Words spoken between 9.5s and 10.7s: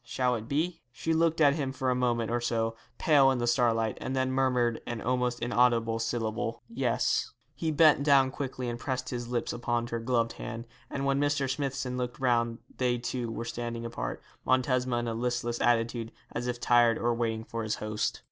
upon her gloved hand,